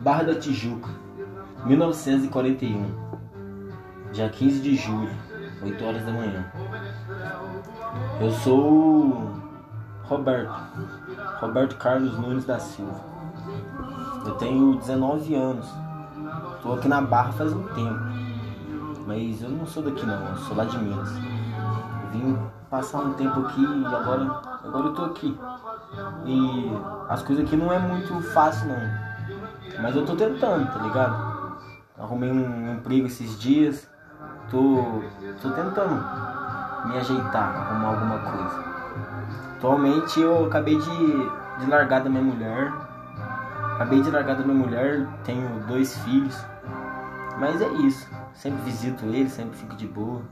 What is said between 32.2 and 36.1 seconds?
um emprego esses dias. Tô, tô tentando